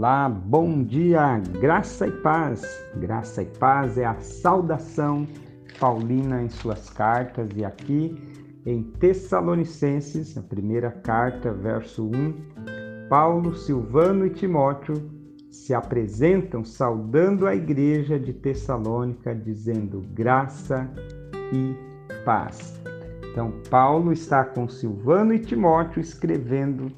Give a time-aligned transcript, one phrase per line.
[0.00, 2.62] Olá, bom dia, graça e paz.
[2.96, 5.28] Graça e paz é a saudação
[5.78, 8.16] paulina em suas cartas e aqui
[8.64, 14.94] em Tessalonicenses, a primeira carta, verso 1, Paulo, Silvano e Timóteo
[15.50, 20.90] se apresentam saudando a igreja de Tessalônica, dizendo graça
[21.52, 21.76] e
[22.24, 22.80] paz.
[23.30, 26.90] Então, Paulo está com Silvano e Timóteo escrevendo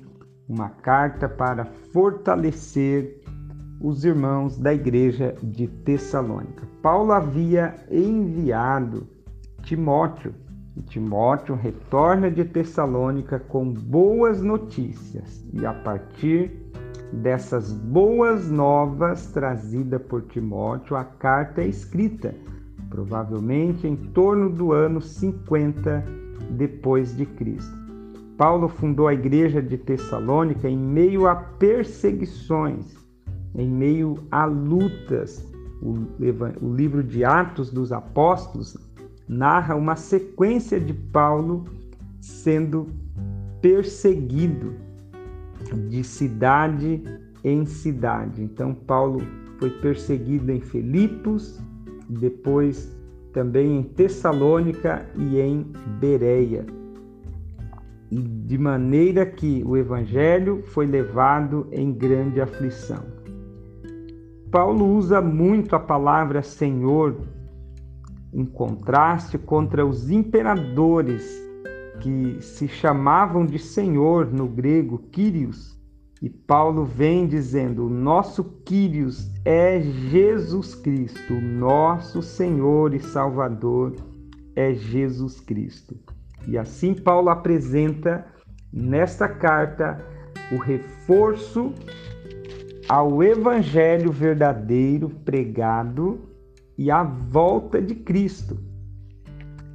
[0.48, 3.20] uma carta para fortalecer
[3.80, 6.66] os irmãos da igreja de Tessalônica.
[6.80, 9.06] Paulo havia enviado
[9.62, 10.34] Timóteo,
[10.76, 16.50] e Timóteo retorna de Tessalônica com boas notícias, e a partir
[17.12, 22.34] dessas boas novas trazidas por Timóteo, a carta é escrita,
[22.88, 26.04] provavelmente em torno do ano 50
[26.50, 27.81] depois de Cristo.
[28.42, 32.96] Paulo fundou a igreja de Tessalônica em meio a perseguições,
[33.54, 35.48] em meio a lutas.
[35.80, 35.94] O,
[36.74, 38.76] livro de Atos dos Apóstolos
[39.28, 41.66] narra uma sequência de Paulo
[42.20, 42.88] sendo
[43.60, 44.74] perseguido
[45.88, 47.00] de cidade
[47.44, 48.42] em cidade.
[48.42, 49.20] Então, Paulo
[49.60, 51.60] foi perseguido em Filipos,
[52.08, 52.92] depois
[53.32, 55.64] também em Tessalônica e em
[56.00, 56.81] Bereia
[58.20, 63.02] de maneira que o evangelho foi levado em grande aflição.
[64.50, 67.16] Paulo usa muito a palavra Senhor
[68.34, 71.24] em contraste contra os imperadores
[72.00, 75.80] que se chamavam de Senhor no grego Kyrios.
[76.20, 83.94] E Paulo vem dizendo: nosso Kyrios é Jesus Cristo, nosso Senhor e Salvador
[84.54, 86.11] é Jesus Cristo.
[86.46, 88.24] E assim Paulo apresenta
[88.72, 90.04] nesta carta
[90.50, 91.72] o reforço
[92.88, 96.20] ao evangelho verdadeiro pregado
[96.76, 98.58] e à volta de Cristo.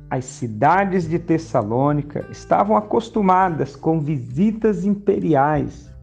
[0.10, 5.94] As cidades de Tessalônica estavam acostumadas com visitas imperiais,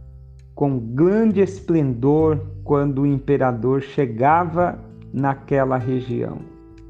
[0.54, 4.78] com grande esplendor quando o imperador chegava
[5.12, 6.38] naquela região.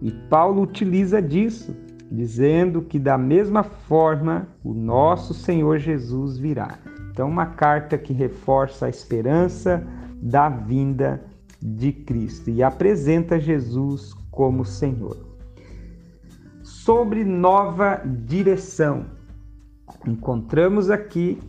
[0.03, 1.75] E Paulo utiliza disso
[2.11, 6.79] dizendo que da mesma forma o nosso Senhor Jesus virá.
[7.11, 9.87] Então, uma carta que reforça a esperança
[10.21, 11.23] da vinda
[11.63, 15.17] de Cristo e apresenta Jesus como Senhor.
[16.63, 19.07] Sobre nova direção,
[20.07, 21.41] encontramos aqui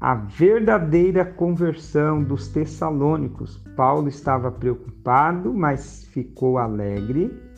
[0.00, 3.58] a verdadeira conversão dos tessalônicos.
[3.76, 7.49] Paulo estava preocupado, mas ficou alegre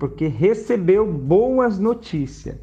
[0.00, 2.56] porque recebeu boas notícias.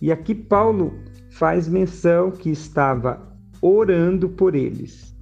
[0.00, 0.94] E aqui Paulo
[1.30, 3.20] faz menção que estava
[3.60, 5.14] orando por eles.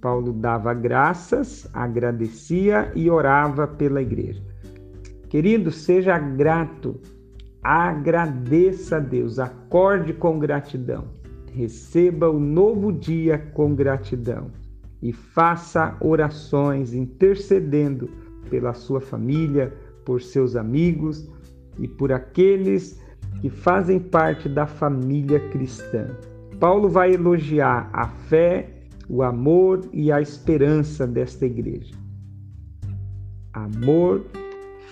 [0.00, 4.40] Paulo dava graças, agradecia e orava pela igreja.
[5.28, 7.00] Querido, seja grato,
[7.60, 11.08] agradeça a Deus, acorde com gratidão,
[11.52, 14.52] receba o novo dia com gratidão
[15.02, 18.08] e faça orações intercedendo
[18.48, 19.72] pela sua família,
[20.08, 21.28] por seus amigos
[21.78, 22.98] e por aqueles
[23.42, 26.06] que fazem parte da família cristã.
[26.58, 28.70] Paulo vai elogiar a fé,
[29.06, 31.94] o amor e a esperança desta igreja.
[33.52, 34.24] Amor,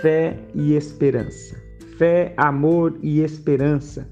[0.02, 1.56] fé e esperança.
[1.96, 4.06] Fé, amor e esperança.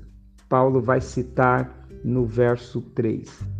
[0.48, 3.53] Paulo vai citar no verso 3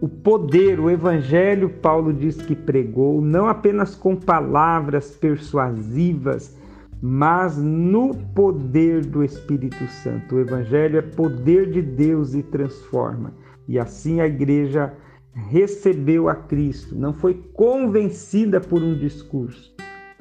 [0.00, 6.56] o poder, o evangelho, Paulo diz que pregou, não apenas com palavras persuasivas,
[7.02, 10.36] mas no poder do Espírito Santo.
[10.36, 13.32] O evangelho é poder de Deus e transforma.
[13.66, 14.92] E assim a igreja
[15.32, 19.74] recebeu a Cristo, não foi convencida por um discurso,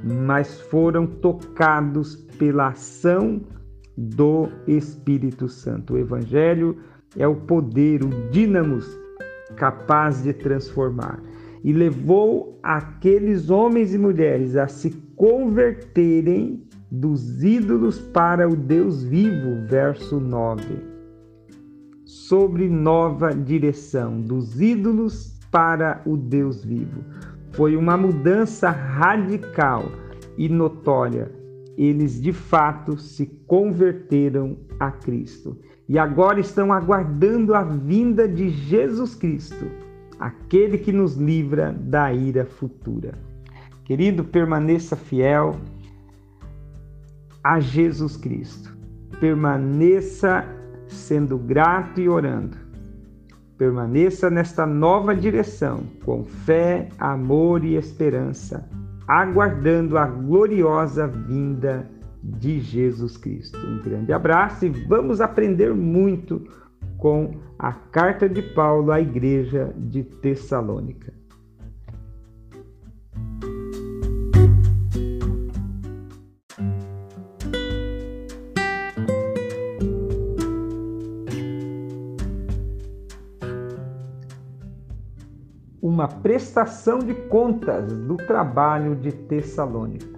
[0.03, 3.41] mas foram tocados pela ação
[3.95, 5.93] do Espírito Santo.
[5.93, 6.77] O evangelho
[7.15, 9.06] é o poder, o dínamos
[9.55, 11.21] capaz de transformar.
[11.63, 19.65] E levou aqueles homens e mulheres a se converterem dos ídolos para o Deus vivo,
[19.67, 20.63] verso 9.
[22.05, 27.03] Sobre nova direção, dos ídolos para o Deus vivo.
[27.51, 29.91] Foi uma mudança radical
[30.37, 31.31] e notória.
[31.77, 39.15] Eles de fato se converteram a Cristo e agora estão aguardando a vinda de Jesus
[39.15, 39.65] Cristo,
[40.19, 43.13] aquele que nos livra da ira futura.
[43.85, 45.55] Querido, permaneça fiel
[47.41, 48.75] a Jesus Cristo.
[49.21, 50.45] Permaneça
[50.89, 52.57] sendo grato e orando.
[53.57, 58.69] Permaneça nesta nova direção, com fé, amor e esperança,
[59.07, 61.89] aguardando a gloriosa vinda
[62.23, 63.57] de Jesus Cristo.
[63.57, 66.45] Um grande abraço e vamos aprender muito
[66.97, 71.13] com a carta de Paulo à igreja de Tessalônica.
[85.97, 90.16] uma prestação de contas do trabalho de Tessalônica.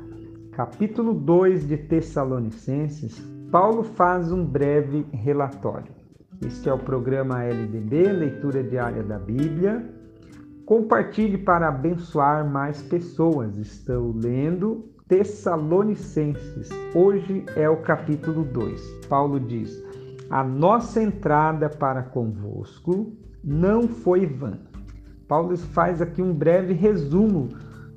[0.59, 3.17] Capítulo 2 de Tessalonicenses,
[3.49, 5.93] Paulo faz um breve relatório.
[6.45, 9.89] Este é o programa LDB, leitura diária da Bíblia.
[10.65, 13.57] Compartilhe para abençoar mais pessoas.
[13.57, 16.67] Estou lendo Tessalonicenses.
[16.93, 19.05] Hoje é o capítulo 2.
[19.07, 19.81] Paulo diz:
[20.29, 24.59] A nossa entrada para convosco não foi vã
[25.25, 27.47] Paulo faz aqui um breve resumo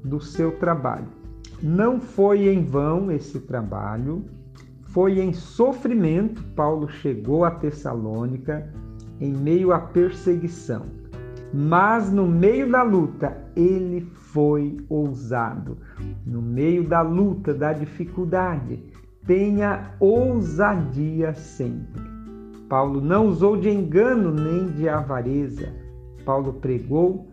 [0.05, 1.22] do seu trabalho.
[1.63, 4.25] Não foi em vão esse trabalho,
[4.83, 6.43] foi em sofrimento.
[6.57, 8.69] Paulo chegou a Tessalônica
[9.21, 10.87] em meio à perseguição,
[11.55, 15.79] mas no meio da luta ele foi ousado.
[16.27, 18.83] No meio da luta, da dificuldade,
[19.25, 22.03] tenha ousadia sempre.
[22.69, 25.83] Paulo não usou de engano nem de avareza
[26.25, 27.29] Paulo pregou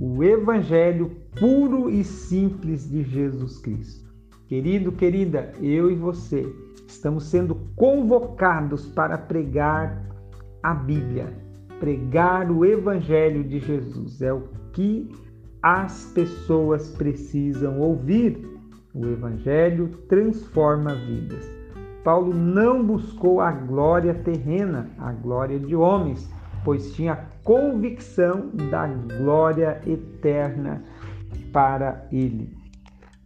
[0.00, 4.08] o evangelho puro e simples de Jesus Cristo.
[4.48, 6.50] Querido, querida, eu e você
[6.88, 10.02] estamos sendo convocados para pregar
[10.62, 11.36] a Bíblia,
[11.78, 14.22] pregar o evangelho de Jesus.
[14.22, 15.08] É o que
[15.62, 18.48] as pessoas precisam ouvir.
[18.94, 21.46] O evangelho transforma vidas.
[22.02, 26.28] Paulo não buscou a glória terrena, a glória de homens,
[26.64, 30.82] pois tinha convicção da glória eterna
[31.52, 32.54] para ele.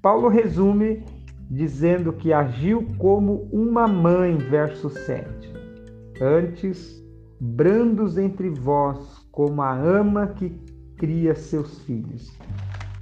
[0.01, 1.05] Paulo resume
[1.51, 5.53] dizendo que agiu como uma mãe, verso 7.
[6.21, 7.03] Antes,
[7.41, 10.51] brandos entre vós, como a ama que
[10.97, 12.37] cria seus filhos.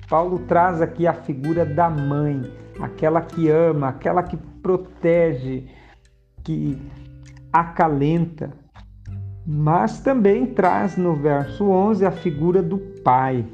[0.08, 2.42] Paulo traz aqui a figura da mãe,
[2.80, 5.68] aquela que ama, aquela que protege,
[6.42, 6.80] que
[7.52, 8.50] acalenta,
[9.46, 13.44] mas também traz no verso 11 a figura do pai.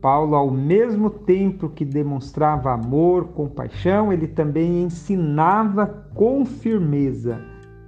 [0.00, 7.40] Paulo, ao mesmo tempo que demonstrava amor, compaixão, ele também ensinava com firmeza.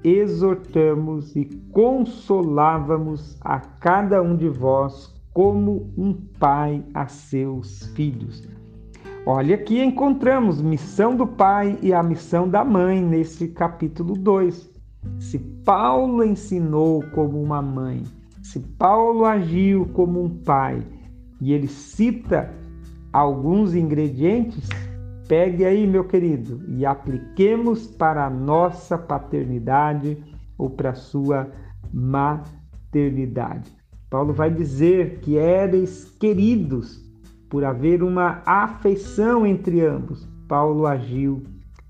[0.02, 8.42] Exortamos e consolávamos a cada um de vós como um pai a seus filhos.
[9.24, 14.69] Olha, aqui encontramos missão do pai e a missão da mãe nesse capítulo 2.
[15.18, 18.04] Se Paulo ensinou como uma mãe,
[18.42, 20.86] se Paulo agiu como um pai,
[21.40, 22.52] e ele cita
[23.12, 24.68] alguns ingredientes,
[25.28, 30.22] pegue aí, meu querido, e apliquemos para a nossa paternidade
[30.58, 31.50] ou para a sua
[31.92, 33.72] maternidade.
[34.10, 37.00] Paulo vai dizer que éreis queridos
[37.48, 40.28] por haver uma afeição entre ambos.
[40.48, 41.42] Paulo agiu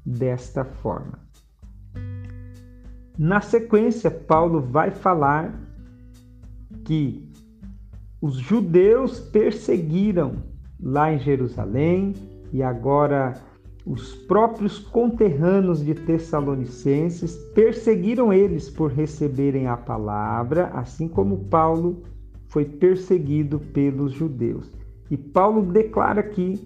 [0.04, 1.29] desta forma.
[3.22, 5.54] Na sequência, Paulo vai falar
[6.86, 7.28] que
[8.18, 10.36] os judeus perseguiram
[10.82, 12.14] lá em Jerusalém
[12.50, 13.34] e agora
[13.84, 22.02] os próprios conterrâneos de Tessalonicenses perseguiram eles por receberem a palavra, assim como Paulo
[22.46, 24.72] foi perseguido pelos judeus.
[25.10, 26.58] E Paulo declara aqui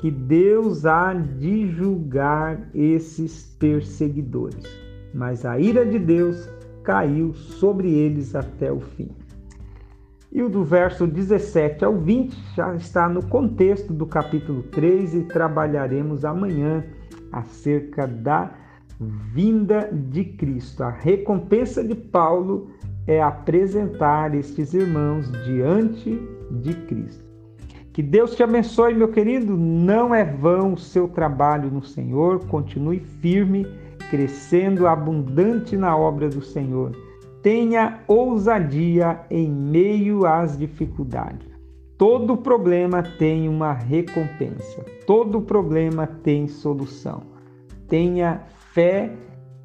[0.00, 6.48] que Deus há de julgar esses perseguidores mas a ira de Deus
[6.82, 9.10] caiu sobre eles até o fim.
[10.30, 15.22] E o do verso 17 ao 20 já está no contexto do capítulo 3 e
[15.22, 16.84] trabalharemos amanhã
[17.32, 18.50] acerca da
[19.00, 20.82] vinda de Cristo.
[20.82, 22.68] A recompensa de Paulo
[23.06, 27.24] é apresentar estes irmãos diante de Cristo.
[27.92, 29.56] Que Deus te abençoe, meu querido.
[29.56, 32.46] Não é vão o seu trabalho no Senhor.
[32.46, 33.66] Continue firme
[34.10, 36.92] crescendo abundante na obra do Senhor.
[37.42, 41.48] Tenha ousadia em meio às dificuldades.
[41.96, 47.22] Todo problema tem uma recompensa, todo problema tem solução.
[47.88, 49.12] Tenha fé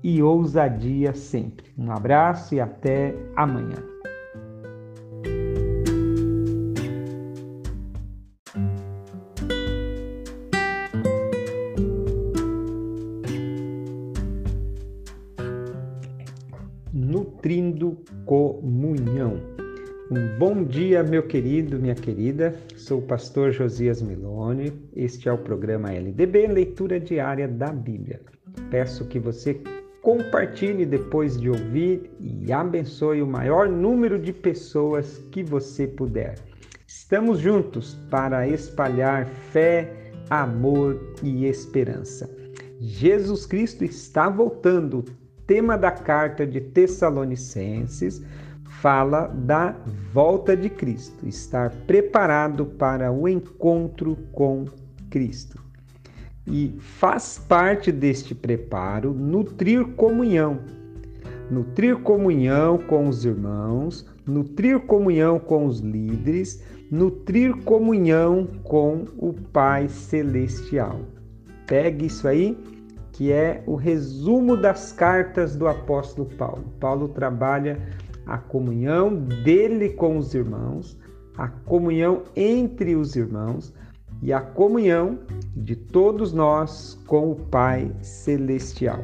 [0.04, 1.68] e ousadia sempre.
[1.78, 3.93] Um abraço e até amanhã.
[21.10, 22.56] Meu querido, minha querida.
[22.76, 24.74] Sou o pastor Josias Milone.
[24.96, 28.22] Este é o programa LDB, leitura diária da Bíblia.
[28.70, 29.62] Peço que você
[30.02, 36.36] compartilhe depois de ouvir e abençoe o maior número de pessoas que você puder.
[36.86, 42.30] Estamos juntos para espalhar fé, amor e esperança.
[42.80, 45.00] Jesus Cristo está voltando.
[45.00, 48.24] O tema da carta de Tessalonicenses
[48.84, 49.74] fala da
[50.12, 54.66] volta de Cristo, estar preparado para o encontro com
[55.10, 55.58] Cristo.
[56.46, 60.60] E faz parte deste preparo nutrir comunhão.
[61.50, 66.62] Nutrir comunhão com os irmãos, nutrir comunhão com os líderes,
[66.92, 71.00] nutrir comunhão com o Pai Celestial.
[71.66, 72.58] Pegue isso aí,
[73.14, 76.66] que é o resumo das cartas do apóstolo Paulo.
[76.82, 77.80] Paulo trabalha
[78.26, 80.98] a comunhão dele com os irmãos,
[81.38, 83.74] a comunhão entre os irmãos
[84.22, 85.20] e a comunhão
[85.56, 89.00] de todos nós com o Pai Celestial.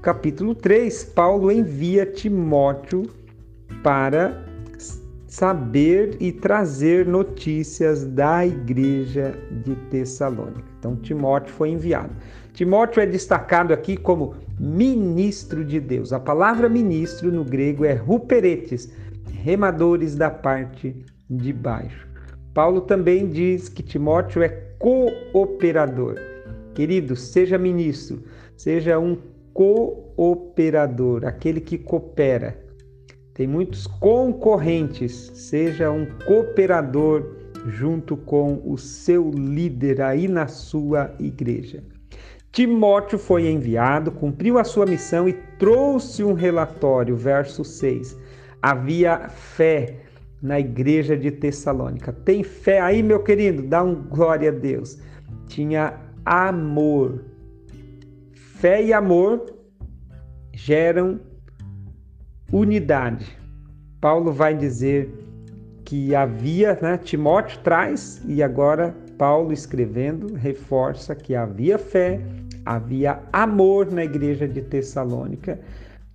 [0.00, 3.04] Capítulo 3, Paulo envia Timóteo
[3.82, 4.44] para
[5.26, 10.64] saber e trazer notícias da igreja de Tessalônica.
[10.78, 12.14] Então, Timóteo foi enviado.
[12.52, 16.12] Timóteo é destacado aqui como ministro de Deus.
[16.12, 18.92] A palavra ministro no grego é ruperetes,
[19.32, 20.94] remadores da parte
[21.28, 22.06] de baixo.
[22.52, 26.16] Paulo também diz que Timóteo é cooperador.
[26.74, 28.22] Querido, seja ministro,
[28.56, 29.18] seja um
[29.52, 32.58] cooperador, aquele que coopera.
[33.34, 37.34] Tem muitos concorrentes, seja um cooperador
[37.66, 41.82] junto com o seu líder aí na sua igreja.
[42.54, 48.16] Timóteo foi enviado, cumpriu a sua missão e trouxe um relatório, verso 6.
[48.62, 49.96] Havia fé
[50.40, 52.12] na igreja de Tessalônica.
[52.12, 53.60] Tem fé aí, meu querido?
[53.64, 55.00] Dá um glória a Deus.
[55.48, 57.24] Tinha amor.
[58.32, 59.52] Fé e amor
[60.52, 61.18] geram
[62.52, 63.36] unidade.
[64.00, 65.12] Paulo vai dizer
[65.84, 72.20] que havia, né, Timóteo traz e agora Paulo escrevendo reforça que havia fé,
[72.64, 75.58] havia amor na igreja de Tessalônica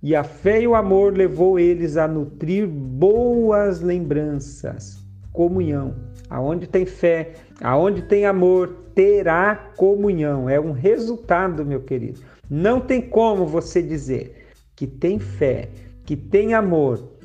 [0.02, 4.98] e a fé e o amor levou eles a nutrir boas lembranças,
[5.32, 5.94] comunhão.
[6.30, 10.48] Aonde tem fé, aonde tem amor, terá comunhão.
[10.48, 12.20] É um resultado, meu querido.
[12.48, 15.68] Não tem como você dizer que tem fé,
[16.04, 17.16] que tem amor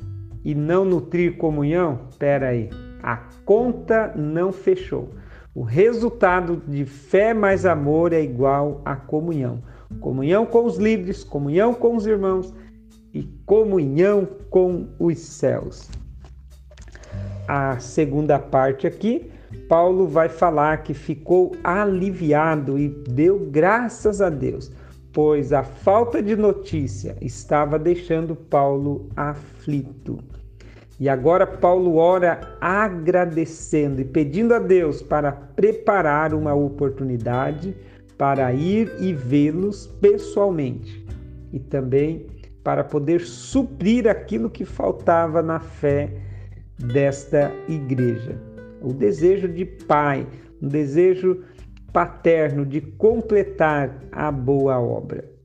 [0.44, 2.08] e não nutrir comunhão.
[2.18, 2.68] Pera aí,
[3.02, 5.08] a conta não fechou.
[5.56, 9.62] O resultado de fé mais amor é igual a comunhão.
[10.00, 12.52] Comunhão com os líderes, comunhão com os irmãos
[13.14, 15.88] e comunhão com os céus.
[17.48, 19.30] A segunda parte aqui,
[19.66, 24.70] Paulo vai falar que ficou aliviado e deu graças a Deus,
[25.10, 30.18] pois a falta de notícia estava deixando Paulo aflito.
[30.98, 37.76] E agora Paulo ora agradecendo e pedindo a Deus para preparar uma oportunidade
[38.16, 41.06] para ir e vê-los pessoalmente
[41.52, 42.26] e também
[42.64, 46.10] para poder suprir aquilo que faltava na fé
[46.78, 48.36] desta igreja.
[48.80, 50.26] O desejo de pai,
[50.60, 51.44] um desejo
[51.92, 55.35] paterno de completar a boa obra.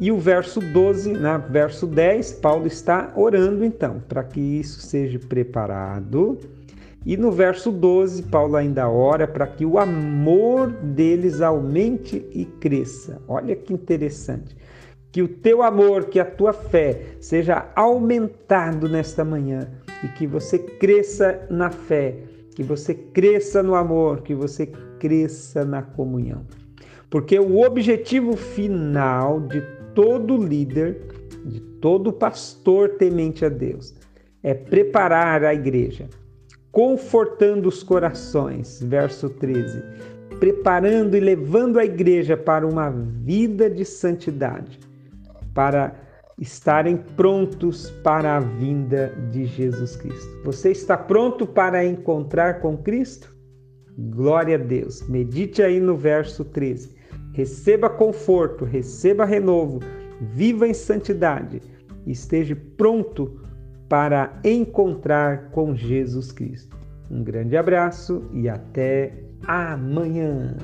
[0.00, 5.18] E o verso 12, na verso 10, Paulo está orando então para que isso seja
[5.18, 6.38] preparado.
[7.04, 13.20] E no verso 12, Paulo ainda ora para que o amor deles aumente e cresça.
[13.26, 14.56] Olha que interessante.
[15.10, 19.68] Que o teu amor, que a tua fé seja aumentado nesta manhã
[20.04, 22.14] e que você cresça na fé,
[22.54, 24.66] que você cresça no amor, que você
[25.00, 26.42] cresça na comunhão.
[27.10, 30.96] Porque o objetivo final de todo líder,
[31.44, 33.96] de todo pastor temente a Deus,
[34.44, 36.08] é preparar a igreja,
[36.70, 39.82] confortando os corações, verso 13,
[40.38, 44.78] preparando e levando a igreja para uma vida de santidade,
[45.52, 45.96] para
[46.40, 50.42] estarem prontos para a vinda de Jesus Cristo.
[50.44, 53.34] Você está pronto para encontrar com Cristo?
[53.98, 55.08] Glória a Deus.
[55.08, 56.97] Medite aí no verso 13
[57.38, 59.78] receba conforto, receba renovo,
[60.20, 61.62] viva em santidade
[62.04, 63.40] e esteja pronto
[63.88, 66.76] para encontrar com Jesus Cristo.
[67.08, 69.14] Um grande abraço e até
[69.46, 70.56] amanhã!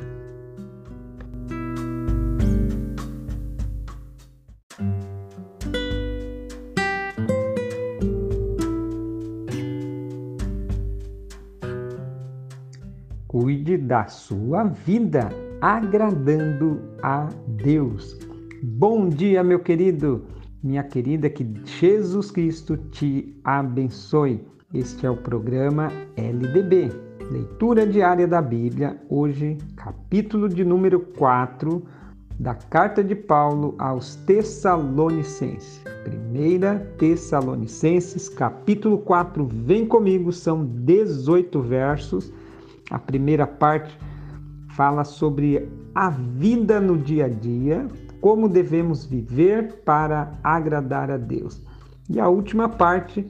[13.29, 15.29] Cuide da sua vida
[15.65, 18.19] agradando a Deus.
[18.63, 20.27] Bom dia, meu querido,
[20.63, 24.45] minha querida, que Jesus Cristo te abençoe.
[24.75, 26.93] Este é o programa LDB,
[27.31, 31.83] Leitura Diária da Bíblia, hoje, capítulo de número 4
[32.39, 35.81] da carta de Paulo aos Tessalonicenses.
[36.05, 39.47] Primeira Tessalonicenses, capítulo 4.
[39.47, 42.31] Vem comigo, são 18 versos.
[42.91, 43.99] A primeira parte
[44.77, 47.87] fala sobre a vida no dia a dia,
[48.21, 51.63] como devemos viver para agradar a Deus.
[52.11, 53.27] E a última parte,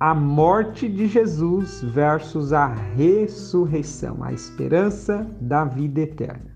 [0.00, 6.50] a morte de Jesus versus a ressurreição, a esperança da vida eterna.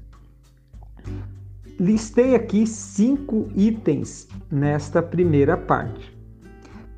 [1.78, 6.16] Listei aqui cinco itens nesta primeira parte.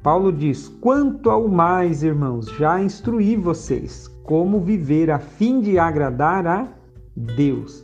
[0.03, 6.47] Paulo diz: Quanto ao mais, irmãos, já instruí vocês como viver a fim de agradar
[6.47, 6.69] a
[7.17, 7.83] Deus.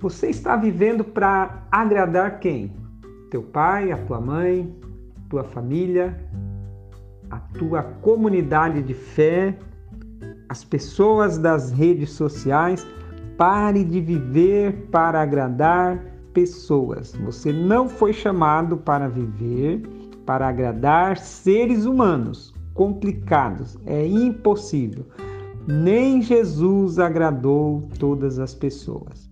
[0.00, 2.74] Você está vivendo para agradar quem?
[3.30, 4.74] Teu pai, a tua mãe,
[5.28, 6.18] tua família,
[7.30, 9.58] a tua comunidade de fé,
[10.48, 12.86] as pessoas das redes sociais.
[13.36, 17.14] Pare de viver para agradar pessoas.
[17.16, 19.82] Você não foi chamado para viver
[20.24, 23.76] para agradar seres humanos complicados.
[23.84, 25.06] É impossível.
[25.66, 29.28] Nem Jesus agradou todas as pessoas.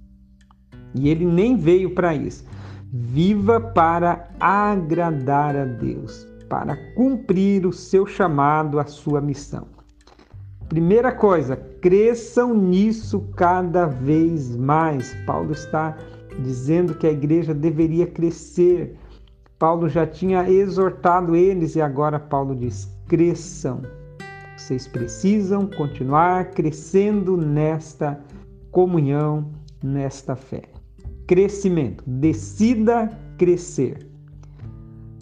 [0.95, 2.45] E ele nem veio para isso.
[2.91, 9.67] Viva para agradar a Deus, para cumprir o seu chamado, a sua missão.
[10.69, 15.15] Primeira coisa, cresçam nisso cada vez mais.
[15.27, 15.97] Paulo está
[16.41, 18.97] dizendo que a igreja deveria crescer.
[19.65, 23.81] Paulo já tinha exortado eles e agora Paulo diz: cresçam.
[24.55, 28.21] Vocês precisam continuar crescendo nesta
[28.71, 29.51] comunhão,
[29.83, 30.65] nesta fé
[31.27, 32.05] crescimento.
[32.07, 34.07] Decida crescer.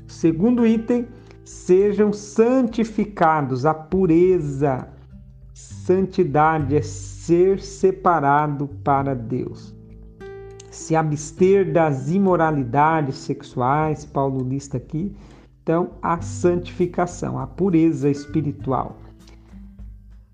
[0.08, 1.06] Segundo item,
[1.44, 3.64] sejam santificados.
[3.64, 4.88] A pureza,
[5.54, 9.72] santidade é ser separado para Deus.
[10.72, 15.14] Se abster das imoralidades sexuais, Paulo lista aqui.
[15.62, 18.96] Então, a santificação, a pureza espiritual.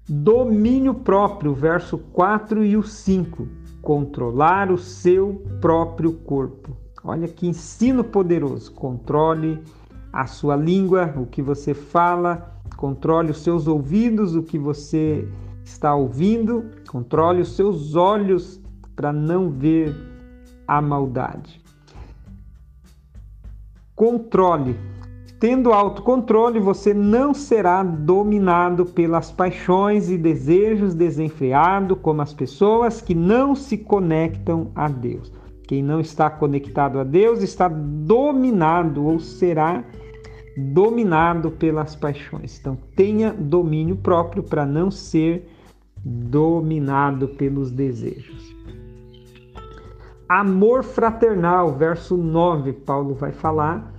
[0.09, 3.49] Domínio próprio, verso 4 e o 5
[3.83, 6.77] controlar o seu próprio corpo.
[7.03, 8.71] Olha que ensino poderoso.
[8.73, 9.61] Controle
[10.13, 15.29] a sua língua, o que você fala, controle os seus ouvidos, o que você
[15.65, 18.61] está ouvindo, controle os seus olhos
[18.95, 19.95] para não ver
[20.69, 21.61] a maldade.
[23.97, 24.77] Controle
[25.41, 33.15] Tendo autocontrole, você não será dominado pelas paixões e desejos desenfreados como as pessoas que
[33.15, 35.33] não se conectam a Deus.
[35.69, 39.85] Quem não está conectado a Deus está dominado ou será
[40.57, 42.59] dominado pelas paixões.
[42.59, 45.49] Então, tenha domínio próprio para não ser
[46.05, 48.58] dominado pelos desejos.
[50.29, 53.95] Amor fraternal, verso 9, Paulo vai falar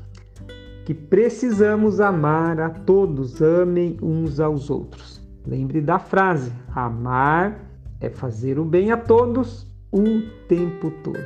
[0.86, 5.20] que precisamos amar a todos, amem uns aos outros.
[5.44, 7.68] Lembre da frase: amar
[8.00, 10.04] é fazer o bem a todos o
[10.48, 11.18] tempo todo.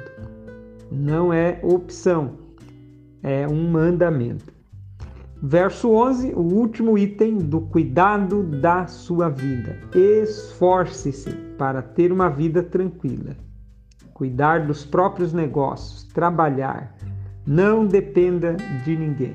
[0.89, 2.38] Não é opção,
[3.22, 4.54] é um mandamento.
[5.42, 9.78] Verso 11, o último item do cuidado da sua vida.
[9.94, 13.36] Esforce-se para ter uma vida tranquila.
[14.24, 16.96] Cuidar dos próprios negócios, trabalhar.
[17.46, 18.56] Não dependa
[18.86, 19.34] de ninguém.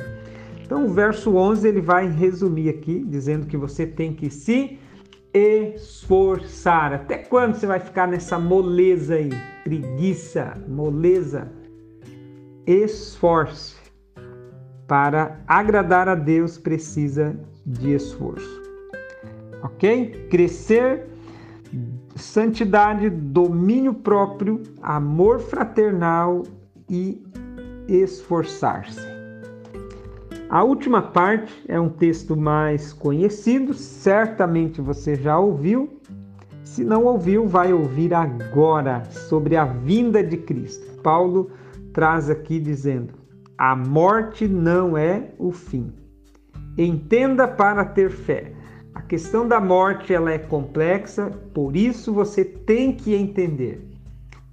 [0.64, 4.78] Então, o verso 11 ele vai resumir aqui, dizendo que você tem que se
[5.34, 6.94] esforçar.
[6.94, 9.28] Até quando você vai ficar nessa moleza aí?
[9.62, 11.52] Preguiça, moleza.
[12.66, 13.76] Esforce.
[14.86, 18.62] Para agradar a Deus precisa de esforço.
[19.62, 20.28] Ok?
[20.30, 21.06] Crescer,
[22.18, 26.42] santidade, domínio próprio, amor fraternal
[26.88, 27.22] e
[27.88, 29.06] esforçar-se.
[30.50, 36.00] A última parte é um texto mais conhecido, certamente você já ouviu.
[36.64, 41.00] Se não ouviu, vai ouvir agora sobre a vinda de Cristo.
[41.02, 41.50] Paulo
[41.92, 43.12] traz aqui dizendo:
[43.58, 45.92] a morte não é o fim.
[46.78, 48.52] Entenda para ter fé.
[49.08, 53.80] Questão da morte ela é complexa, por isso você tem que entender.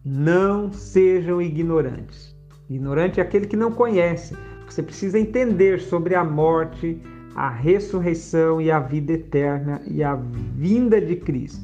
[0.04, 2.36] Não sejam ignorantes.
[2.70, 4.36] Ignorante é aquele que não conhece
[4.68, 7.00] você precisa entender sobre a morte,
[7.36, 11.64] a ressurreição e a vida eterna e a vinda de Cristo.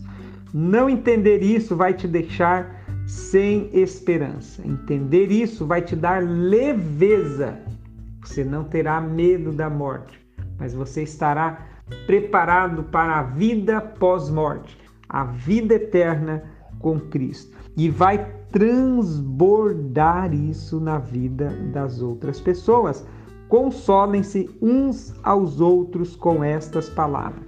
[0.54, 4.66] Não entender isso vai te deixar sem esperança.
[4.66, 7.58] Entender isso vai te dar leveza.
[8.24, 10.20] Você não terá medo da morte,
[10.60, 11.68] mas você estará
[12.06, 14.78] preparado para a vida pós-morte,
[15.08, 16.44] a vida eterna
[16.80, 17.56] com Cristo.
[17.78, 23.06] E vai transbordar isso na vida das outras pessoas.
[23.48, 27.44] Consolem-se uns aos outros com estas palavras.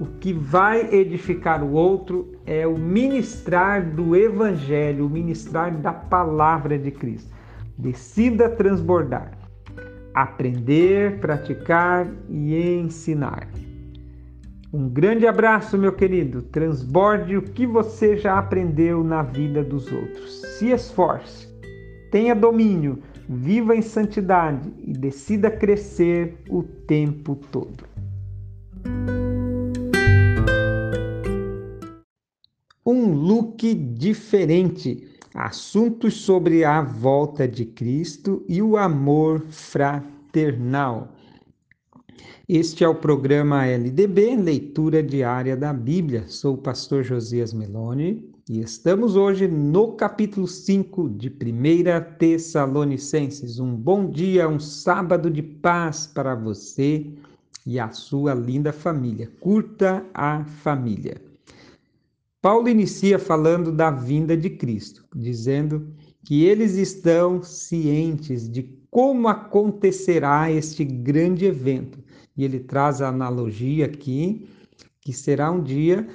[0.00, 6.78] O que vai edificar o outro é o ministrar do Evangelho, o ministrar da palavra
[6.78, 7.32] de Cristo.
[7.76, 9.37] Decida transbordar,
[10.22, 13.48] aprender, praticar e ensinar.
[14.72, 16.42] Um grande abraço, meu querido.
[16.42, 20.42] Transborde o que você já aprendeu na vida dos outros.
[20.58, 21.48] Se esforce,
[22.10, 27.88] tenha domínio, viva em santidade e decida crescer o tempo todo.
[32.88, 35.07] um look diferente.
[35.40, 41.14] Assuntos sobre a volta de Cristo e o amor fraternal.
[42.48, 46.24] Este é o programa LDB, Leitura Diária da Bíblia.
[46.26, 53.60] Sou o pastor Josias Meloni e estamos hoje no capítulo 5 de 1 Tessalonicenses.
[53.60, 57.06] Um bom dia, um sábado de paz para você
[57.64, 59.30] e a sua linda família.
[59.38, 61.27] Curta a família.
[62.40, 65.92] Paulo inicia falando da vinda de Cristo, dizendo
[66.24, 71.98] que eles estão cientes de como acontecerá este grande evento.
[72.36, 74.48] E ele traz a analogia aqui,
[75.00, 76.06] que será um dia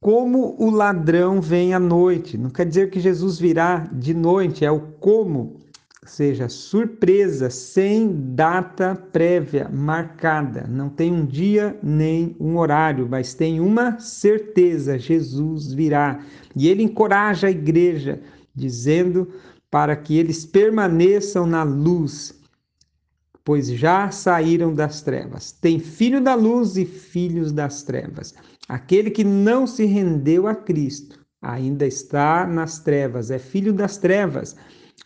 [0.00, 2.36] como o ladrão vem à noite.
[2.36, 5.61] Não quer dizer que Jesus virá de noite, é o como
[6.04, 10.66] seja, surpresa, sem data prévia marcada.
[10.68, 16.20] Não tem um dia nem um horário, mas tem uma certeza: Jesus virá.
[16.56, 18.20] E ele encoraja a igreja,
[18.54, 19.28] dizendo
[19.70, 22.38] para que eles permaneçam na luz,
[23.44, 25.52] pois já saíram das trevas.
[25.52, 28.34] Tem filho da luz e filhos das trevas.
[28.68, 34.56] Aquele que não se rendeu a Cristo ainda está nas trevas, é filho das trevas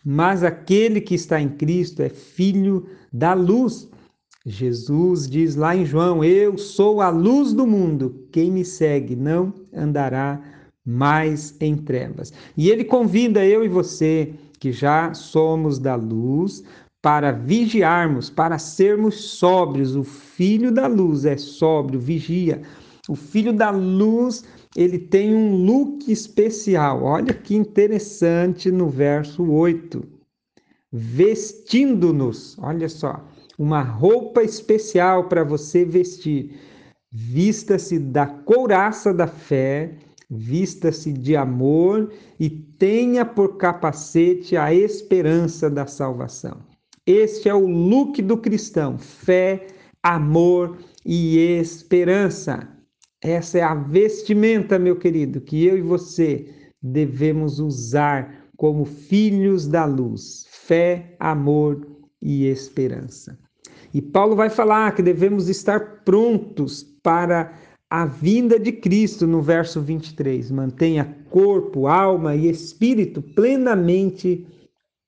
[0.03, 3.89] mas aquele que está em Cristo é filho da luz.
[4.45, 8.27] Jesus diz lá em João: Eu sou a luz do mundo.
[8.31, 10.41] Quem me segue não andará
[10.85, 12.31] mais em trevas.
[12.55, 16.63] E ele convida eu e você, que já somos da luz,
[17.01, 19.95] para vigiarmos, para sermos sóbrios.
[19.95, 22.61] O filho da luz é sóbrio, vigia.
[23.09, 24.43] O filho da luz
[24.77, 27.03] ele tem um look especial.
[27.03, 30.03] Olha que interessante no verso 8.
[30.91, 36.59] Vestindo-nos, olha só, uma roupa especial para você vestir.
[37.11, 39.95] Vista-se da couraça da fé,
[40.29, 46.59] vista-se de amor e tenha por capacete a esperança da salvação.
[47.03, 49.65] Este é o look do cristão: fé,
[50.03, 52.76] amor e esperança.
[53.21, 59.85] Essa é a vestimenta, meu querido, que eu e você devemos usar como filhos da
[59.85, 61.87] luz: fé, amor
[62.21, 63.37] e esperança.
[63.93, 67.53] E Paulo vai falar que devemos estar prontos para
[67.89, 70.51] a vinda de Cristo no verso 23.
[70.51, 74.45] Mantenha corpo, alma e espírito plenamente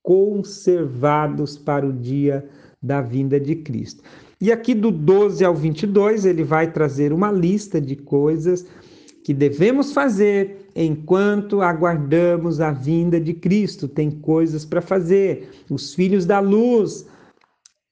[0.02, 2.48] conservados para o dia
[2.82, 4.02] da vinda de Cristo.
[4.40, 8.64] E aqui do 12 ao 22, ele vai trazer uma lista de coisas
[9.22, 13.86] que devemos fazer enquanto aguardamos a vinda de Cristo.
[13.86, 15.50] Tem coisas para fazer.
[15.68, 17.06] Os filhos da luz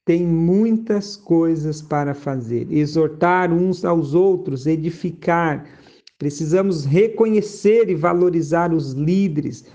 [0.07, 2.67] têm muitas coisas para fazer.
[2.73, 5.67] Exortar uns aos outros, edificar.
[6.19, 9.67] Precisamos reconhecer e valorizar os líderes.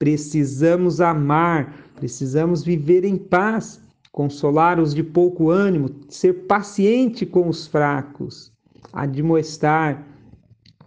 [0.00, 3.80] Precisamos amar, precisamos viver em paz
[4.12, 8.52] consolar os de pouco ânimo, ser paciente com os fracos,
[8.92, 10.06] admoestar,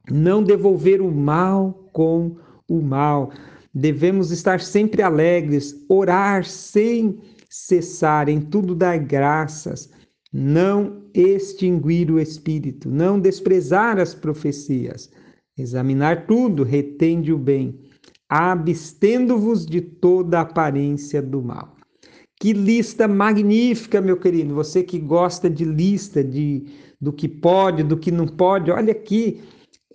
[0.10, 2.36] não devolver o mal com
[2.68, 3.32] o mal.
[3.74, 9.90] Devemos estar sempre alegres, orar sem cessar, em tudo dar graças,
[10.32, 15.12] não extinguir o espírito, não desprezar as profecias,
[15.58, 17.80] examinar tudo, retende o bem,
[18.30, 21.76] abstendo-vos de toda aparência do mal.
[22.42, 24.56] Que lista magnífica, meu querido.
[24.56, 26.66] Você que gosta de lista, de
[27.00, 29.44] do que pode, do que não pode, olha aqui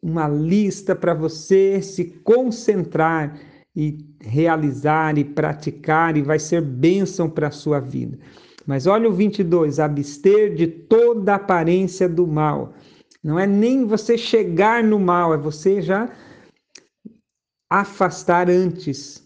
[0.01, 3.37] uma lista para você se concentrar
[3.75, 8.17] e realizar e praticar e vai ser bênção para a sua vida.
[8.65, 12.75] Mas olha o 22, abster de toda aparência do mal.
[13.25, 16.09] Não é nem você chegar no mal, é você já
[17.69, 19.25] afastar antes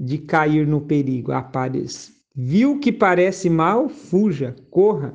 [0.00, 1.30] de cair no perigo.
[1.30, 2.13] Aparece.
[2.34, 3.88] Viu que parece mal?
[3.88, 5.14] Fuja, corra.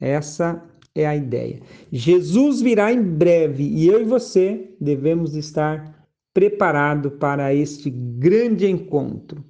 [0.00, 0.62] Essa
[0.94, 1.60] é a ideia.
[1.92, 5.94] Jesus virá em breve e eu e você devemos estar
[6.32, 9.44] preparados para este grande encontro.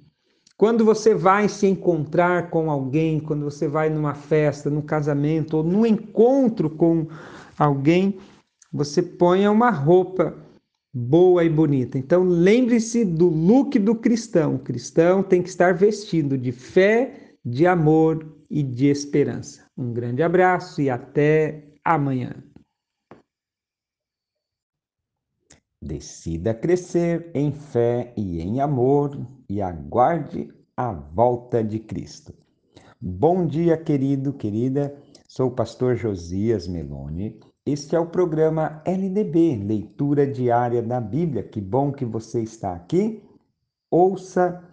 [0.57, 5.63] Quando você vai se encontrar com alguém, quando você vai numa festa, num casamento ou
[5.63, 7.07] num encontro com
[7.57, 8.17] alguém,
[8.73, 10.35] você ponha uma roupa
[10.93, 11.97] boa e bonita.
[11.97, 14.55] Então lembre-se do look do cristão.
[14.55, 19.65] O cristão tem que estar vestido de fé, de amor e de esperança.
[19.77, 22.43] Um grande abraço e até amanhã.
[25.81, 32.33] Decida crescer em fé e em amor e aguarde a volta de Cristo.
[32.99, 34.97] Bom dia, querido, querida.
[35.27, 37.39] Sou o pastor Josias Meloni.
[37.67, 41.43] Este é o programa LDB, Leitura Diária da Bíblia.
[41.43, 43.21] Que bom que você está aqui.
[43.91, 44.63] Ouça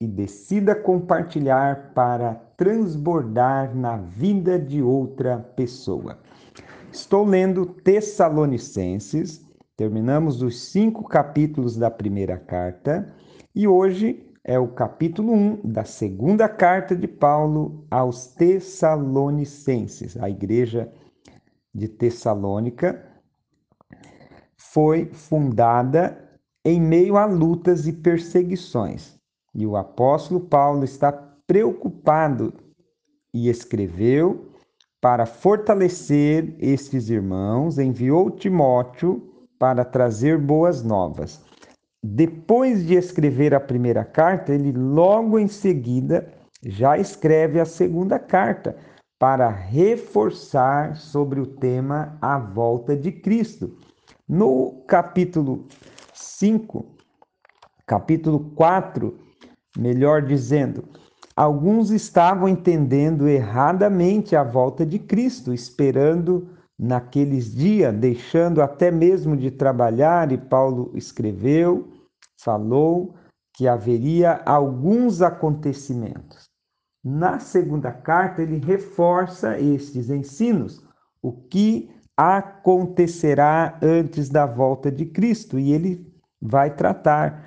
[0.00, 6.16] e decida compartilhar para transbordar na vida de outra pessoa.
[6.92, 9.44] Estou lendo Tessalonicenses,
[9.76, 13.12] terminamos os cinco capítulos da primeira carta
[13.52, 20.88] e hoje é o capítulo 1 da segunda carta de Paulo aos Tessalonicenses, a igreja
[21.74, 23.04] de Tessalônica
[24.56, 26.28] foi fundada
[26.64, 29.16] em meio a lutas e perseguições.
[29.54, 31.12] E o apóstolo Paulo está
[31.46, 32.52] preocupado
[33.32, 34.52] e escreveu
[35.00, 41.40] para fortalecer estes irmãos, enviou Timóteo para trazer boas novas.
[42.02, 48.76] Depois de escrever a primeira carta, ele logo em seguida já escreve a segunda carta
[49.18, 53.76] para reforçar sobre o tema a volta de Cristo.
[54.28, 55.66] No capítulo
[56.14, 56.86] 5,
[57.84, 59.18] capítulo 4,
[59.76, 60.84] melhor dizendo,
[61.34, 69.50] alguns estavam entendendo erradamente a volta de Cristo, esperando naqueles dias, deixando até mesmo de
[69.50, 71.88] trabalhar, e Paulo escreveu,
[72.40, 73.16] falou
[73.52, 76.47] que haveria alguns acontecimentos.
[77.04, 80.84] Na segunda carta, ele reforça estes ensinos,
[81.22, 87.44] o que acontecerá antes da volta de Cristo, e ele vai tratar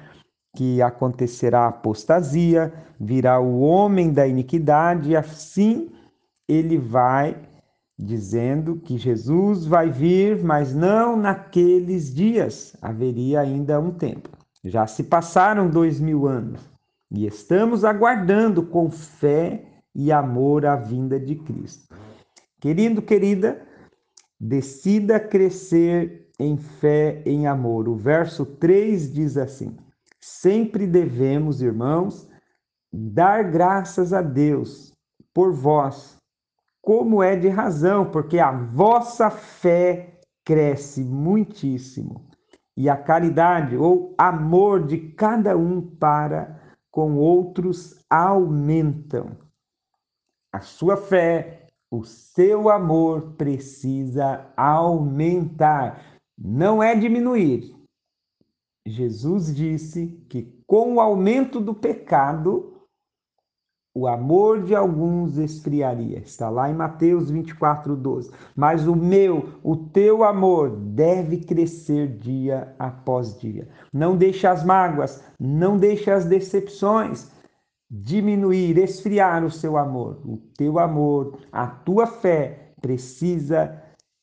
[0.55, 5.91] que acontecerá apostasia, virá o homem da iniquidade, e assim
[6.47, 7.37] ele vai
[7.97, 14.29] dizendo que Jesus vai vir, mas não naqueles dias, haveria ainda um tempo.
[14.63, 16.70] Já se passaram dois mil anos.
[17.11, 21.93] E estamos aguardando com fé e amor a vinda de Cristo.
[22.61, 23.61] Querido, querida,
[24.39, 27.89] decida crescer em fé, em amor.
[27.89, 29.75] O verso 3 diz assim:
[30.21, 32.29] Sempre devemos, irmãos,
[32.93, 34.93] dar graças a Deus
[35.33, 36.15] por vós,
[36.81, 42.25] como é de razão, porque a vossa fé cresce muitíssimo
[42.77, 46.60] e a caridade ou amor de cada um para
[46.91, 49.37] com outros aumentam.
[50.53, 57.73] A sua fé, o seu amor precisa aumentar, não é diminuir.
[58.85, 62.80] Jesus disse que com o aumento do pecado,
[63.93, 66.19] o amor de alguns esfriaria.
[66.19, 68.31] Está lá em Mateus 24, 12.
[68.55, 73.67] Mas o meu, o teu amor deve crescer dia após dia.
[73.91, 77.29] Não deixe as mágoas, não deixe as decepções
[77.89, 80.21] diminuir, esfriar o seu amor.
[80.25, 83.77] O teu amor, a tua fé precisa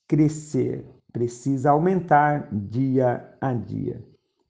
[0.09, 4.03] crescer, precisa aumentar dia a dia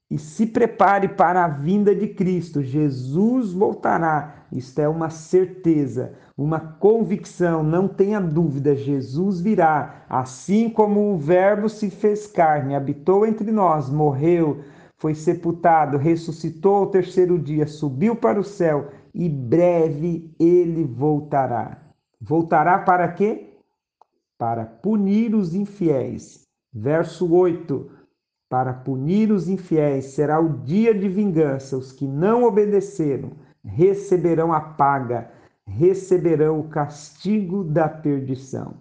[0.09, 2.63] e se prepare para a vinda de Cristo.
[2.63, 4.45] Jesus voltará.
[4.51, 8.75] Isto é uma certeza, uma convicção, não tenha dúvida.
[8.75, 14.63] Jesus virá, assim como o Verbo se fez carne, habitou entre nós, morreu,
[14.97, 21.77] foi sepultado, ressuscitou ao terceiro dia, subiu para o céu e breve ele voltará.
[22.19, 23.53] Voltará para quê?
[24.37, 26.47] Para punir os infiéis.
[26.73, 27.98] Verso 8
[28.49, 31.77] para punir os infiéis será o dia de vingança.
[31.77, 33.31] Os que não obedeceram
[33.63, 35.29] receberão a paga,
[35.65, 38.73] receberão o castigo da perdição.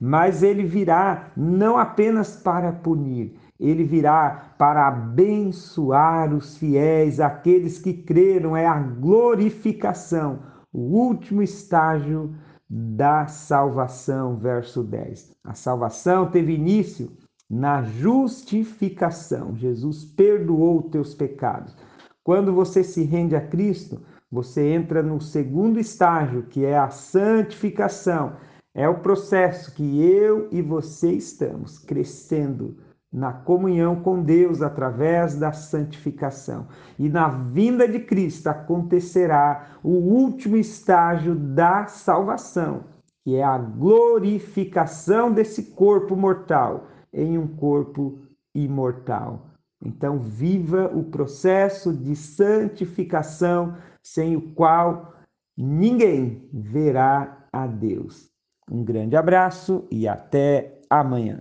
[0.00, 7.92] Mas ele virá não apenas para punir, ele virá para abençoar os fiéis, aqueles que
[7.92, 10.38] creram, é a glorificação,
[10.72, 12.32] o último estágio
[12.70, 15.32] da salvação, verso 10.
[15.42, 17.10] A salvação teve início
[17.48, 19.56] na justificação.
[19.56, 21.74] Jesus perdoou teus pecados.
[22.22, 28.34] Quando você se rende a Cristo, você entra no segundo estágio, que é a santificação.
[28.74, 32.76] É o processo que eu e você estamos crescendo
[33.10, 36.68] na comunhão com Deus através da santificação.
[36.98, 42.84] E na vinda de Cristo acontecerá o último estágio da salvação,
[43.24, 48.18] que é a glorificação desse corpo mortal em um corpo
[48.54, 49.46] imortal.
[49.84, 55.14] Então, viva o processo de santificação sem o qual
[55.56, 58.28] ninguém verá a Deus.
[58.70, 61.40] Um grande abraço e até amanhã.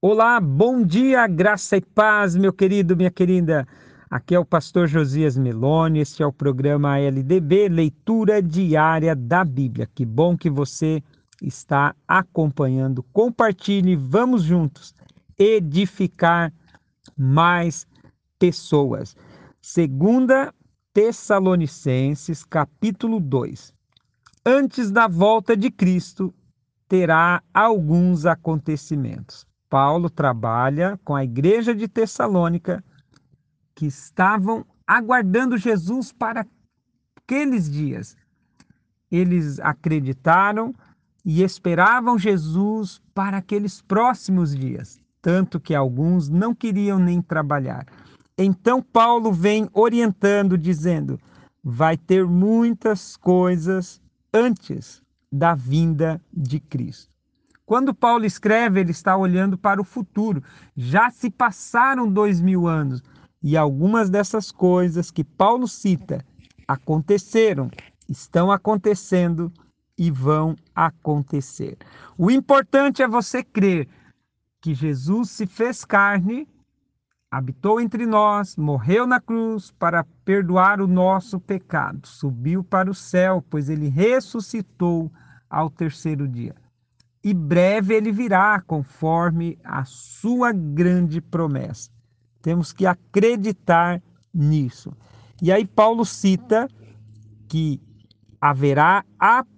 [0.00, 3.66] Olá, bom dia, graça e paz, meu querido, minha querida.
[4.08, 9.88] Aqui é o pastor Josias Meloni, este é o programa LDB, Leitura Diária da Bíblia.
[9.92, 11.02] Que bom que você
[11.42, 13.02] está acompanhando.
[13.12, 14.94] Compartilhe, vamos juntos
[15.38, 16.52] edificar
[17.16, 17.86] mais
[18.38, 19.16] pessoas.
[19.60, 20.54] Segunda
[20.92, 23.74] Tessalonicenses, capítulo 2.
[24.44, 26.32] Antes da volta de Cristo,
[26.88, 29.46] terá alguns acontecimentos.
[29.68, 32.82] Paulo trabalha com a igreja de Tessalônica,
[33.74, 36.46] que estavam aguardando Jesus para
[37.16, 38.16] aqueles dias.
[39.10, 40.74] Eles acreditaram
[41.26, 47.84] e esperavam Jesus para aqueles próximos dias, tanto que alguns não queriam nem trabalhar.
[48.38, 51.18] Então Paulo vem orientando, dizendo:
[51.64, 54.00] vai ter muitas coisas
[54.32, 57.10] antes da vinda de Cristo.
[57.64, 60.40] Quando Paulo escreve, ele está olhando para o futuro.
[60.76, 63.02] Já se passaram dois mil anos
[63.42, 66.24] e algumas dessas coisas que Paulo cita
[66.68, 67.68] aconteceram,
[68.08, 69.52] estão acontecendo
[69.96, 71.76] e vão acontecer.
[72.18, 73.88] O importante é você crer
[74.60, 76.48] que Jesus se fez carne,
[77.30, 83.44] habitou entre nós, morreu na cruz para perdoar o nosso pecado, subiu para o céu,
[83.48, 85.10] pois ele ressuscitou
[85.48, 86.54] ao terceiro dia
[87.26, 91.90] e breve ele virá, conforme a sua grande promessa.
[92.40, 94.00] Temos que acreditar
[94.32, 94.92] nisso.
[95.42, 96.68] E aí Paulo cita
[97.48, 97.82] que
[98.40, 99.04] haverá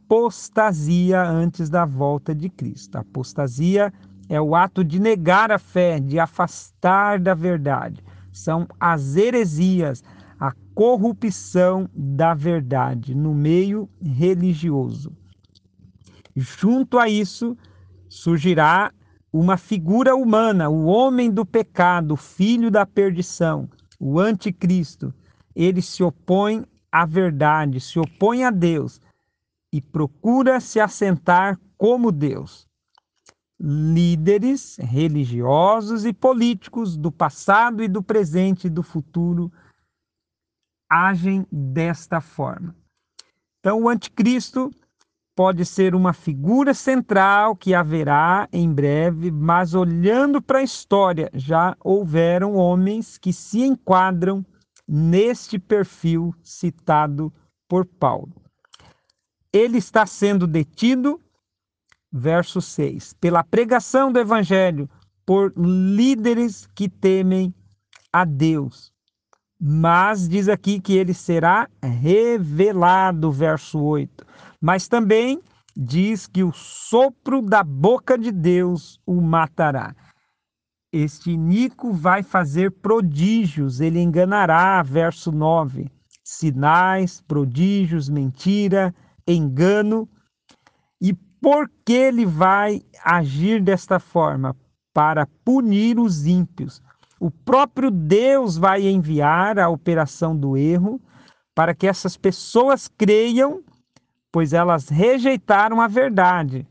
[0.08, 2.96] apostasia antes da volta de Cristo.
[2.96, 3.92] A apostasia
[4.26, 8.02] é o ato de negar a fé, de afastar da verdade.
[8.32, 10.02] São as heresias,
[10.40, 15.12] a corrupção da verdade no meio religioso.
[16.34, 17.54] Junto a isso,
[18.08, 18.90] surgirá
[19.30, 23.68] uma figura humana, o homem do pecado, o filho da perdição,
[24.00, 25.12] o anticristo.
[25.54, 28.98] Ele se opõe à verdade, se opõe a Deus
[29.72, 32.66] e procura se assentar como Deus.
[33.60, 39.52] Líderes religiosos e políticos do passado e do presente e do futuro
[40.88, 42.74] agem desta forma.
[43.58, 44.70] Então, o anticristo
[45.36, 51.76] pode ser uma figura central que haverá em breve, mas olhando para a história, já
[51.80, 54.44] houveram homens que se enquadram
[54.86, 57.32] neste perfil citado
[57.68, 58.47] por Paulo.
[59.52, 61.20] Ele está sendo detido,
[62.12, 64.88] verso 6, pela pregação do evangelho
[65.24, 67.54] por líderes que temem
[68.12, 68.92] a Deus.
[69.60, 74.28] Mas diz aqui que ele será revelado, verso 8
[74.60, 75.40] mas também
[75.76, 79.94] diz que o sopro da boca de Deus o matará.
[80.92, 85.90] Este Nico vai fazer prodígios, ele enganará, verso 9.
[86.24, 88.94] Sinais, prodígios, mentira,
[89.32, 90.08] engano.
[91.00, 94.56] E por que ele vai agir desta forma?
[94.92, 96.82] Para punir os ímpios.
[97.20, 101.00] O próprio Deus vai enviar a operação do erro
[101.54, 103.62] para que essas pessoas creiam
[104.30, 106.66] pois elas rejeitaram a verdade.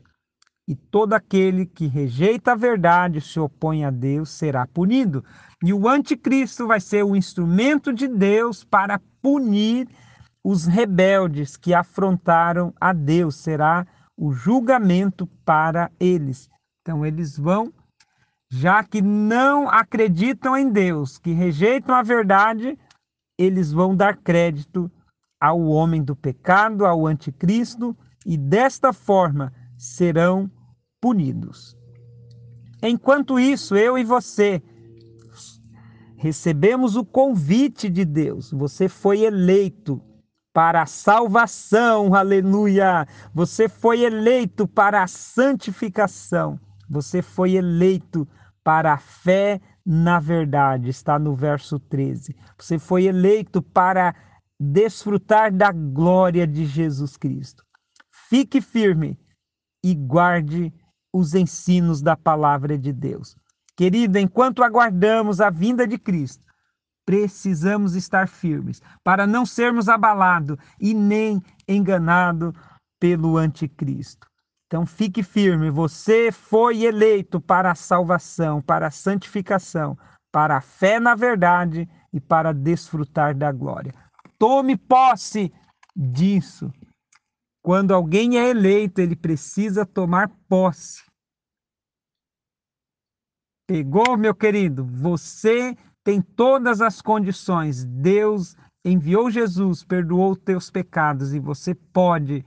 [0.66, 5.24] E todo aquele que rejeita a verdade se opõe a Deus será punido.
[5.64, 9.88] E o anticristo vai ser o instrumento de Deus para punir
[10.42, 13.36] os rebeldes que afrontaram a Deus.
[13.36, 13.86] Será
[14.16, 16.50] o julgamento para eles.
[16.80, 17.72] Então eles vão,
[18.50, 22.78] já que não acreditam em Deus, que rejeitam a verdade,
[23.38, 24.90] eles vão dar crédito
[25.40, 30.50] ao homem do pecado, ao anticristo, e desta forma serão
[31.00, 31.76] punidos.
[32.82, 34.62] Enquanto isso, eu e você
[36.16, 40.02] recebemos o convite de Deus, você foi eleito
[40.58, 43.06] para a salvação, aleluia.
[43.32, 46.58] Você foi eleito para a santificação.
[46.90, 48.26] Você foi eleito
[48.64, 52.34] para a fé na verdade, está no verso 13.
[52.58, 54.12] Você foi eleito para
[54.58, 57.62] desfrutar da glória de Jesus Cristo.
[58.28, 59.16] Fique firme
[59.84, 60.74] e guarde
[61.12, 63.36] os ensinos da palavra de Deus.
[63.76, 66.47] Querido, enquanto aguardamos a vinda de Cristo,
[67.08, 72.52] precisamos estar firmes para não sermos abalados e nem enganados
[73.00, 74.28] pelo anticristo.
[74.66, 79.96] Então fique firme, você foi eleito para a salvação, para a santificação,
[80.30, 83.94] para a fé na verdade e para desfrutar da glória.
[84.38, 85.50] Tome posse
[85.96, 86.70] disso.
[87.62, 91.02] Quando alguém é eleito, ele precisa tomar posse.
[93.66, 94.84] Pegou, meu querido?
[94.84, 95.74] Você
[96.08, 97.84] tem todas as condições.
[97.84, 102.42] Deus enviou Jesus, perdoou teus pecados e você pode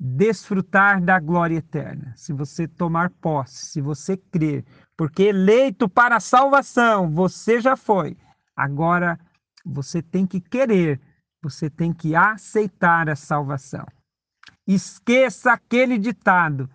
[0.00, 4.64] desfrutar da glória eterna, se você tomar posse, se você crer,
[4.96, 8.16] porque eleito para a salvação, você já foi.
[8.56, 9.16] Agora
[9.64, 11.00] você tem que querer,
[11.40, 13.86] você tem que aceitar a salvação.
[14.66, 16.68] Esqueça aquele ditado: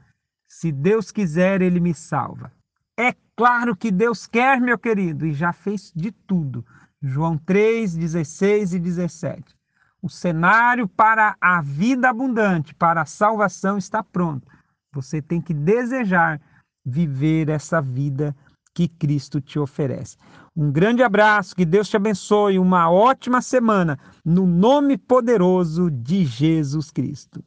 [0.47, 2.49] se Deus quiser, ele me salva.
[2.97, 6.65] É claro que Deus quer, meu querido, e já fez de tudo.
[7.01, 9.55] João 3, 16 e 17.
[10.01, 14.47] O cenário para a vida abundante, para a salvação está pronto.
[14.93, 16.41] Você tem que desejar
[16.85, 18.35] viver essa vida
[18.73, 20.17] que Cristo te oferece.
[20.55, 26.91] Um grande abraço, que Deus te abençoe, uma ótima semana, no nome poderoso de Jesus
[26.91, 27.43] Cristo.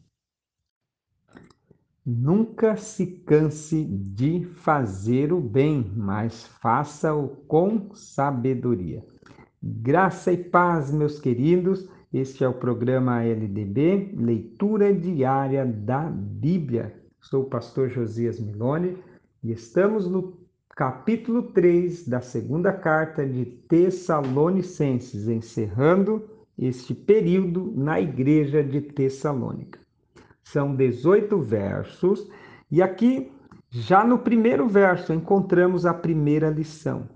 [2.09, 9.05] Nunca se canse de fazer o bem, mas faça-o com sabedoria.
[9.61, 11.89] Graça e paz, meus queridos.
[12.15, 16.95] Este é o programa LDB, Leitura Diária da Bíblia.
[17.21, 18.97] Sou o pastor Josias Milone
[19.43, 20.39] e estamos no
[20.77, 26.23] capítulo 3 da segunda carta de Tessalonicenses, encerrando
[26.57, 29.86] este período na igreja de Tessalônica.
[30.47, 32.31] São 18 versos
[32.71, 33.33] e aqui,
[33.69, 37.09] já no primeiro verso, encontramos a primeira lição,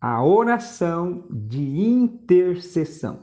[0.00, 3.18] a oração de intercessão.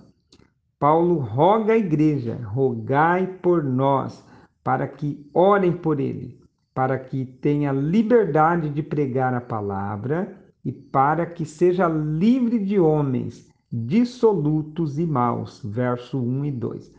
[0.77, 4.21] Paulo roga à igreja: rogai por nós,
[4.61, 6.37] para que orem por ele,
[6.73, 13.47] para que tenha liberdade de pregar a palavra e para que seja livre de homens
[13.71, 15.61] dissolutos e maus.
[15.63, 16.91] Verso 1 e 2.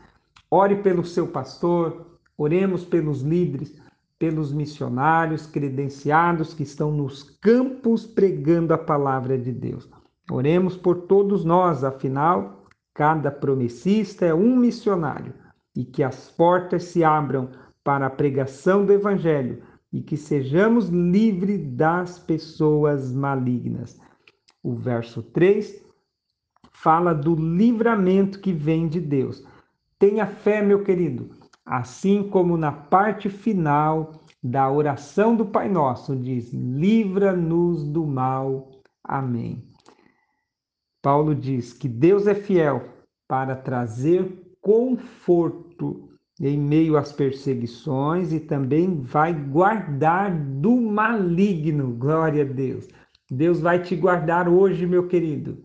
[0.51, 3.75] Ore pelo seu pastor, oremos pelos líderes,
[4.19, 9.89] pelos missionários credenciados que estão nos campos pregando a palavra de Deus.
[10.31, 12.57] Oremos por todos nós, afinal,
[12.97, 15.35] Cada promessista é um missionário
[15.77, 17.51] e que as portas se abram
[17.85, 19.63] para a pregação do Evangelho
[19.93, 24.01] e que sejamos livres das pessoas malignas.
[24.63, 25.85] O verso 3
[26.73, 29.47] fala do livramento que vem de Deus.
[29.99, 31.29] Tenha fé, meu querido,
[31.67, 38.71] assim como na parte final da oração do Pai Nosso diz: livra-nos do mal.
[39.03, 39.69] Amém.
[41.03, 42.89] Paulo diz que Deus é fiel
[43.29, 46.11] para trazer conforto
[46.41, 51.95] em meio às perseguições e também vai guardar do maligno.
[51.95, 52.89] Glória a Deus.
[53.31, 55.65] Deus vai te guardar hoje, meu querido.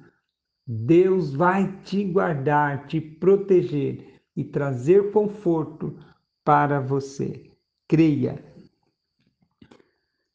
[0.66, 4.11] Deus vai te guardar, te proteger
[4.42, 5.96] e trazer conforto
[6.44, 7.50] para você.
[7.88, 8.44] Creia.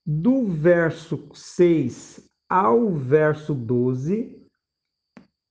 [0.04, 4.46] Do verso 6 ao verso 12,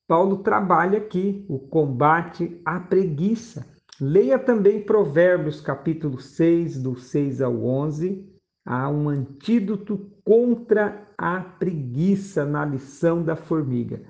[0.07, 3.67] Paulo trabalha aqui o combate à preguiça.
[3.99, 8.33] Leia também Provérbios, capítulo 6, do 6 ao 11.
[8.65, 14.01] Há um antídoto contra a preguiça na lição da formiga.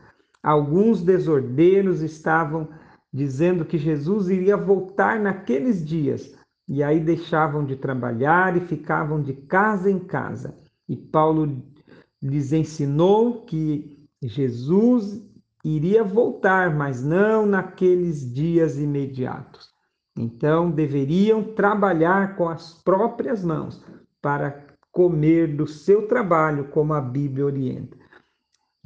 [0.43, 2.70] Alguns desordeiros estavam
[3.16, 6.36] dizendo que Jesus iria voltar naqueles dias,
[6.68, 10.53] e aí deixavam de trabalhar e ficavam de casa em casa.
[10.89, 11.63] E Paulo
[12.22, 15.24] lhes ensinou que Jesus
[15.63, 19.70] iria voltar, mas não naqueles dias imediatos.
[20.18, 23.82] Então deveriam trabalhar com as próprias mãos
[24.22, 27.95] para comer do seu trabalho, como a Bíblia orienta.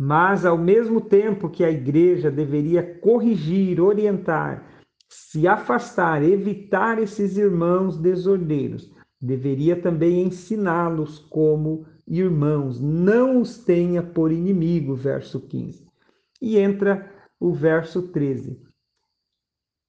[0.02, 7.98] Mas, ao mesmo tempo que a igreja deveria corrigir, orientar, se afastar, evitar esses irmãos
[7.98, 8.90] desordeiros,
[9.22, 15.86] deveria também ensiná-los como irmãos, não os tenha por inimigo, verso 15.
[16.42, 18.58] E entra o verso 13.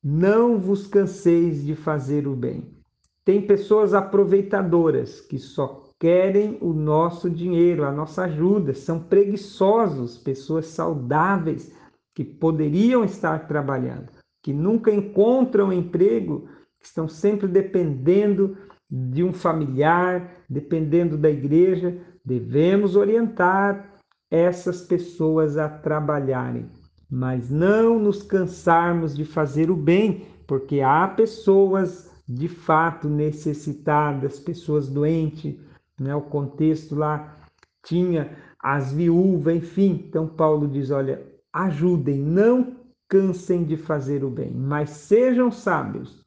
[0.03, 2.77] Não vos canseis de fazer o bem.
[3.25, 10.67] Tem pessoas aproveitadoras que só querem o nosso dinheiro, a nossa ajuda, são preguiçosos, pessoas
[10.67, 11.71] saudáveis
[12.15, 14.11] que poderiam estar trabalhando,
[14.43, 16.49] que nunca encontram emprego,
[16.81, 18.57] que estão sempre dependendo
[18.91, 21.99] de um familiar, dependendo da igreja.
[22.25, 23.95] Devemos orientar
[24.31, 26.67] essas pessoas a trabalharem,
[27.11, 34.89] mas não nos cansarmos de fazer o bem, porque há pessoas de fato necessitadas, pessoas
[34.89, 35.59] doentes,
[36.01, 36.15] né?
[36.15, 37.37] O contexto lá
[37.85, 40.05] tinha as viúvas, enfim.
[40.09, 41.23] Então Paulo diz: olha,
[41.53, 42.77] ajudem, não
[43.09, 46.25] cansem de fazer o bem, mas sejam sábios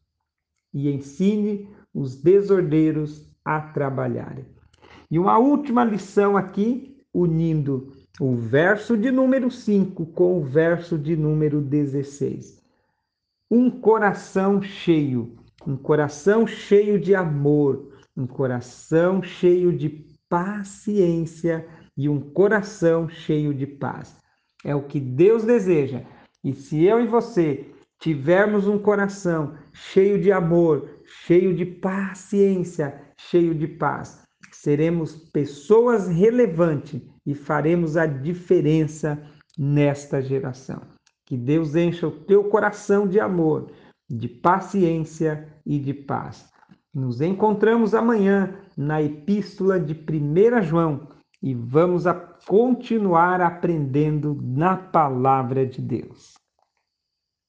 [0.73, 4.45] e ensine os desordeiros a trabalharem.
[5.09, 11.15] E uma última lição aqui, unindo o verso de número 5 com o verso de
[11.15, 12.61] número 16.
[13.49, 19.89] Um coração cheio um coração cheio de amor, um coração cheio de
[20.29, 24.15] paciência e um coração cheio de paz.
[24.63, 26.03] É o que Deus deseja.
[26.43, 33.55] E se eu e você tivermos um coração cheio de amor, cheio de paciência, cheio
[33.55, 39.21] de paz, seremos pessoas relevantes e faremos a diferença
[39.57, 40.81] nesta geração.
[41.25, 43.71] Que Deus encha o teu coração de amor
[44.09, 46.45] de paciência e de paz.
[46.93, 51.07] Nos encontramos amanhã na Epístola de 1 João
[51.41, 56.35] e vamos a continuar aprendendo na palavra de Deus.